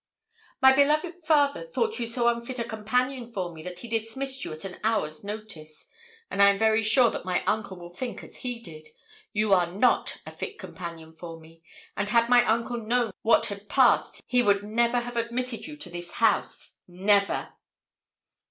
'My 0.63 0.71
beloved 0.73 1.23
father 1.23 1.61
thought 1.61 1.99
you 1.99 2.07
so 2.07 2.27
unfit 2.27 2.57
a 2.57 2.63
companion 2.63 3.31
for 3.31 3.53
me 3.53 3.61
that 3.61 3.77
he 3.77 3.87
dismissed 3.87 4.43
you 4.43 4.51
at 4.51 4.65
an 4.65 4.79
hour's 4.83 5.23
notice, 5.23 5.85
and 6.31 6.41
I 6.41 6.49
am 6.49 6.57
very 6.57 6.81
sure 6.81 7.11
that 7.11 7.23
my 7.23 7.43
uncle 7.45 7.77
will 7.77 7.93
think 7.93 8.23
as 8.23 8.37
he 8.37 8.57
did; 8.63 8.87
you 9.31 9.53
are 9.53 9.71
not 9.71 10.17
a 10.25 10.31
fit 10.31 10.57
companion 10.57 11.13
for 11.13 11.39
me, 11.39 11.61
and 11.95 12.09
had 12.09 12.29
my 12.29 12.43
uncle 12.45 12.77
known 12.77 13.11
what 13.21 13.45
had 13.45 13.69
passed 13.69 14.19
he 14.25 14.41
would 14.41 14.63
never 14.63 15.01
have 15.01 15.17
admitted 15.17 15.67
you 15.67 15.77
to 15.77 15.89
this 15.91 16.13
house 16.13 16.77
never!' 16.87 17.53